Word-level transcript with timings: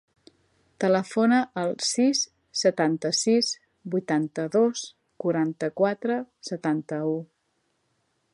Telefona 0.83 1.41
al 1.63 1.73
sis, 1.87 2.21
setanta-sis, 2.61 3.51
vuitanta-dos, 3.97 4.83
quaranta-quatre, 5.25 6.19
setanta-u. 6.53 7.15